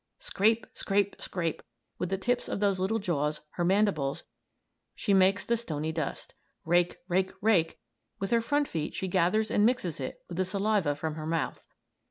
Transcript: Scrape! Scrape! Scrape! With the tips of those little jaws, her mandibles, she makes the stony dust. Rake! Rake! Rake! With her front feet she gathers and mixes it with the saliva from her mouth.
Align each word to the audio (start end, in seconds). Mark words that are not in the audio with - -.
Scrape! 0.17 0.65
Scrape! 0.73 1.15
Scrape! 1.19 1.61
With 1.99 2.09
the 2.09 2.17
tips 2.17 2.49
of 2.49 2.59
those 2.59 2.79
little 2.79 2.97
jaws, 2.97 3.41
her 3.51 3.63
mandibles, 3.63 4.23
she 4.95 5.13
makes 5.13 5.45
the 5.45 5.55
stony 5.55 5.91
dust. 5.91 6.33
Rake! 6.65 6.97
Rake! 7.07 7.33
Rake! 7.39 7.79
With 8.19 8.31
her 8.31 8.41
front 8.41 8.67
feet 8.67 8.95
she 8.95 9.07
gathers 9.07 9.51
and 9.51 9.63
mixes 9.63 9.99
it 9.99 10.23
with 10.27 10.37
the 10.37 10.45
saliva 10.45 10.95
from 10.95 11.13
her 11.13 11.27
mouth. 11.27 11.67